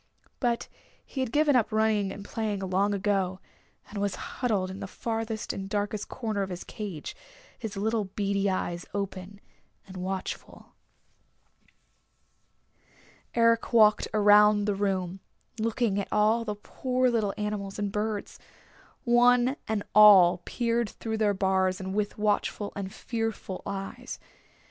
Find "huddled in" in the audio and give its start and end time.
4.15-4.79